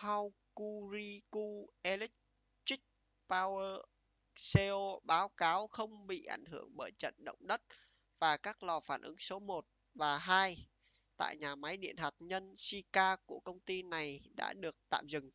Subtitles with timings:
[0.00, 2.82] hokuriku electric
[3.28, 3.78] power
[4.34, 7.60] co báo cáo không bị ảnh hưởng bởi trận động đất
[8.20, 9.64] và các lò phản ứng số 1
[9.94, 10.68] và 2
[11.16, 15.30] tại nhà máy điện hạt nhân shika của công ty này đã được tạm dừng